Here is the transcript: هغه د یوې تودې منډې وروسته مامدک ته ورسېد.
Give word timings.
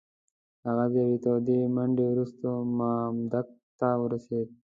هغه 0.65 0.85
د 0.93 0.95
یوې 1.03 1.17
تودې 1.23 1.59
منډې 1.75 2.05
وروسته 2.11 2.47
مامدک 2.77 3.47
ته 3.79 3.89
ورسېد. 4.01 4.47